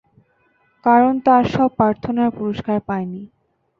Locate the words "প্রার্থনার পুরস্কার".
1.77-2.77